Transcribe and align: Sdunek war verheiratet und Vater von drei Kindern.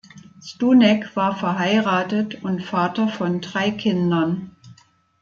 Sdunek 0.43 1.15
war 1.15 1.35
verheiratet 1.35 2.43
und 2.43 2.63
Vater 2.63 3.07
von 3.07 3.39
drei 3.39 3.69
Kindern. 3.69 4.55